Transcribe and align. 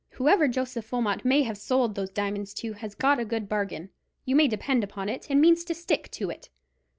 "Whoever 0.13 0.47
Joseph 0.47 0.91
Wilmot 0.91 1.23
may 1.23 1.43
have 1.43 1.59
sold 1.59 1.93
those 1.93 2.09
diamonds 2.09 2.55
to 2.55 2.73
has 2.73 2.95
got 2.95 3.19
a 3.19 3.23
good 3.23 3.47
bargain, 3.47 3.91
you 4.25 4.35
may 4.35 4.47
depend 4.47 4.83
upon 4.83 5.09
it, 5.09 5.29
and 5.29 5.39
means 5.39 5.63
to 5.65 5.75
stick 5.75 6.09
to 6.09 6.31
it. 6.31 6.49